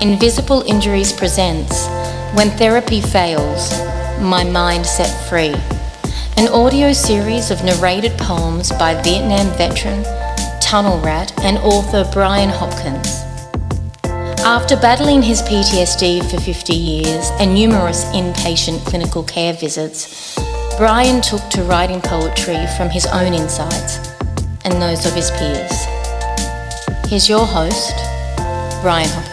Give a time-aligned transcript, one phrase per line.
[0.00, 1.86] Invisible Injuries presents
[2.34, 3.70] When Therapy Fails
[4.18, 5.54] My Mind Set Free,
[6.38, 10.02] an audio series of narrated poems by Vietnam veteran,
[10.58, 13.20] tunnel rat, and author Brian Hopkins.
[14.40, 20.34] After battling his PTSD for 50 years and numerous inpatient clinical care visits,
[20.78, 23.98] Brian took to writing poetry from his own insights
[24.64, 25.84] and those of his peers.
[27.06, 27.94] Here's your host,
[28.80, 29.29] Brian Hopkins.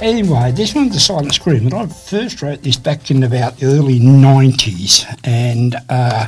[0.00, 3.66] Anyway, this one's the Silent Scream, and I first wrote this back in about the
[3.66, 6.26] early 90s, and uh,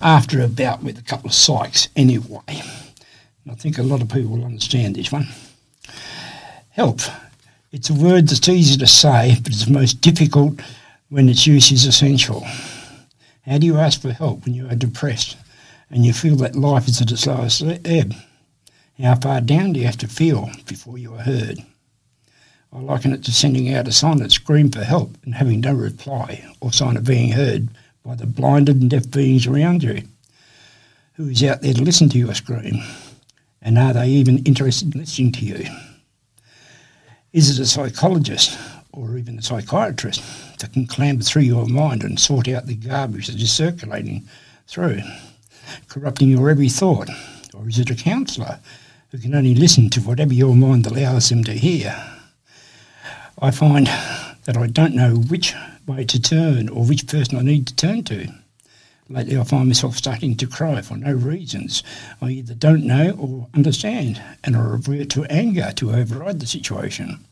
[0.00, 2.40] after a bout with a couple of psychs anyway.
[3.50, 5.26] I think a lot of people will understand this one.
[6.70, 7.00] Help.
[7.72, 10.60] It's a word that's easy to say, but it's most difficult
[11.08, 12.46] when its use is essential.
[13.44, 15.36] How do you ask for help when you are depressed
[15.90, 18.14] and you feel that life is at its lowest ebb?
[19.02, 21.64] How far down do you have to feel before you are heard?
[22.72, 26.44] I liken it to sending out a silent scream for help and having no reply
[26.60, 27.68] or sign of being heard
[28.04, 30.02] by the blinded and deaf beings around you.
[31.14, 32.82] Who is out there to listen to your scream?
[33.62, 35.64] And are they even interested in listening to you?
[37.32, 38.58] Is it a psychologist
[38.92, 40.22] or even a psychiatrist
[40.58, 44.28] that can clamber through your mind and sort out the garbage that is circulating
[44.66, 45.00] through,
[45.88, 47.08] corrupting your every thought?
[47.54, 48.60] Or is it a counsellor
[49.10, 52.17] who can only listen to whatever your mind allows them to hear?
[53.40, 53.86] I find
[54.44, 55.54] that I don't know which
[55.86, 58.32] way to turn or which person I need to turn to.
[59.08, 61.84] Lately, I find myself starting to cry for no reasons.
[62.20, 67.24] I either don't know or understand, and I revert to anger to override the situation.